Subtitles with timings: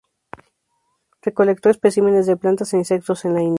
[1.21, 3.49] Recolectó especímenes de plantas e insectos en la India.